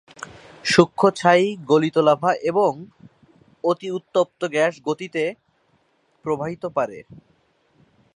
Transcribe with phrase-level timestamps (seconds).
[0.65, 2.71] সূক্ষ্ম ছাই, গলিত লাভা এবং
[3.63, 5.23] অতি উত্তপ্ত গ্যাস গতিতে
[6.25, 6.99] প্রবাহিত পারে।